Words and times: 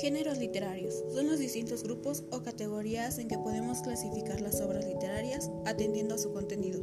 Géneros 0.00 0.36
literarios 0.36 1.04
son 1.14 1.26
los 1.26 1.38
distintos 1.38 1.82
grupos 1.82 2.24
o 2.30 2.42
categorías 2.42 3.18
en 3.18 3.28
que 3.28 3.38
podemos 3.38 3.80
clasificar 3.80 4.42
las 4.42 4.60
obras 4.60 4.84
literarias 4.84 5.50
atendiendo 5.64 6.16
a 6.16 6.18
su 6.18 6.34
contenido. 6.34 6.80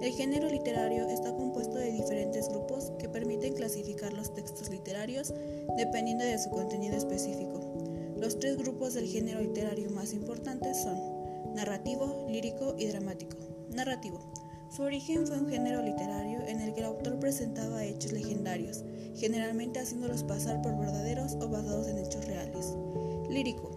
El 0.00 0.12
género 0.12 0.48
literario 0.48 1.06
está 1.10 1.34
compuesto 1.36 1.74
de 1.74 1.92
diferentes 1.92 2.48
grupos 2.48 2.92
que 2.98 3.10
permiten 3.10 3.52
clasificar 3.52 4.14
los 4.14 4.32
textos 4.32 4.70
literarios 4.70 5.34
dependiendo 5.76 6.24
de 6.24 6.38
su 6.38 6.48
contenido 6.48 6.96
específico. 6.96 7.60
Los 8.16 8.38
tres 8.38 8.56
grupos 8.56 8.94
del 8.94 9.06
género 9.06 9.42
literario 9.42 9.90
más 9.90 10.14
importantes 10.14 10.80
son 10.82 10.98
narrativo, 11.54 12.26
lírico 12.30 12.76
y 12.78 12.86
dramático. 12.86 13.36
Narrativo. 13.74 14.20
Su 14.70 14.82
origen 14.82 15.26
fue 15.26 15.38
un 15.38 15.48
género 15.48 15.82
literario 15.82 16.46
en 16.46 16.60
el 16.60 16.74
que 16.74 16.80
el 16.80 16.86
autor 16.86 17.18
presentaba 17.18 17.84
hechos 17.84 18.12
legendarios, 18.12 18.84
generalmente 19.16 19.80
haciéndolos 19.80 20.24
pasar 20.24 20.60
por 20.60 20.78
verdaderos 20.78 21.34
o 21.40 21.48
basados 21.48 21.88
en 21.88 21.98
hechos. 21.98 22.17
Lírico. 23.28 23.70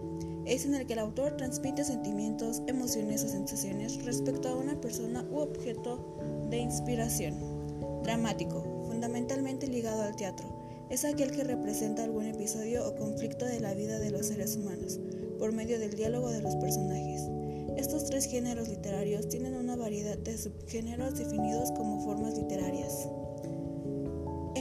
Es 0.44 0.64
en 0.64 0.74
el 0.74 0.86
que 0.86 0.94
el 0.94 0.98
autor 0.98 1.36
transmite 1.36 1.84
sentimientos, 1.84 2.62
emociones 2.66 3.22
o 3.24 3.28
sensaciones 3.28 4.04
respecto 4.04 4.48
a 4.48 4.56
una 4.56 4.80
persona 4.80 5.24
u 5.30 5.38
objeto 5.38 6.16
de 6.50 6.58
inspiración. 6.58 7.34
Dramático. 8.02 8.64
Fundamentalmente 8.86 9.66
ligado 9.66 10.02
al 10.02 10.16
teatro. 10.16 10.46
Es 10.90 11.04
aquel 11.04 11.30
que 11.30 11.44
representa 11.44 12.04
algún 12.04 12.26
episodio 12.26 12.86
o 12.86 12.94
conflicto 12.96 13.46
de 13.46 13.60
la 13.60 13.74
vida 13.74 13.98
de 13.98 14.10
los 14.10 14.26
seres 14.26 14.56
humanos, 14.56 15.00
por 15.38 15.52
medio 15.52 15.78
del 15.78 15.94
diálogo 15.94 16.30
de 16.30 16.42
los 16.42 16.56
personajes. 16.56 17.22
Estos 17.76 18.04
tres 18.04 18.26
géneros 18.26 18.68
literarios 18.68 19.28
tienen 19.28 19.54
una 19.54 19.76
variedad 19.76 20.18
de 20.18 20.36
subgéneros 20.36 21.18
definidos 21.18 21.72
como 21.72 22.04
formas 22.04 22.36
literarias. 22.36 23.08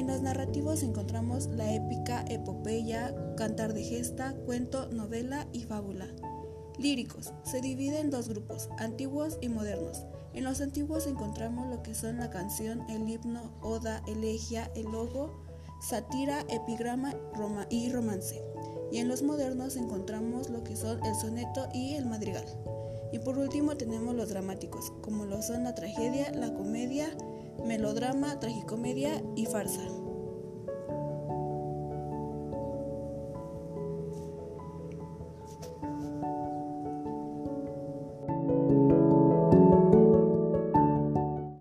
En 0.01 0.07
los 0.07 0.23
narrativos 0.23 0.81
encontramos 0.81 1.45
la 1.45 1.75
épica, 1.75 2.25
epopeya, 2.27 3.13
cantar 3.37 3.75
de 3.75 3.83
gesta, 3.83 4.33
cuento, 4.47 4.89
novela 4.89 5.47
y 5.53 5.61
fábula. 5.61 6.07
Líricos. 6.79 7.31
Se 7.43 7.61
divide 7.61 7.99
en 7.99 8.09
dos 8.09 8.27
grupos, 8.27 8.67
antiguos 8.79 9.37
y 9.41 9.49
modernos. 9.49 10.03
En 10.33 10.43
los 10.43 10.59
antiguos 10.59 11.05
encontramos 11.05 11.69
lo 11.69 11.83
que 11.83 11.93
son 11.93 12.17
la 12.17 12.31
canción, 12.31 12.81
el 12.89 13.07
himno, 13.07 13.51
oda, 13.61 14.01
elegia, 14.07 14.71
el 14.75 14.85
logo, 14.85 15.45
sátira, 15.87 16.45
epigrama 16.49 17.13
y 17.69 17.91
romance. 17.91 18.41
Y 18.91 18.97
en 18.97 19.07
los 19.07 19.21
modernos 19.21 19.75
encontramos 19.75 20.49
lo 20.49 20.63
que 20.63 20.75
son 20.75 21.05
el 21.05 21.13
soneto 21.13 21.69
y 21.75 21.93
el 21.93 22.07
madrigal. 22.07 22.45
Y 23.13 23.19
por 23.19 23.37
último 23.37 23.77
tenemos 23.77 24.15
los 24.15 24.29
dramáticos, 24.29 24.93
como 25.01 25.25
lo 25.25 25.43
son 25.43 25.63
la 25.63 25.75
tragedia, 25.75 26.31
la 26.31 26.51
comedia, 26.55 27.15
melodrama, 27.71 28.37
tragicomedia 28.37 29.23
y 29.33 29.45
farsa. 29.45 29.79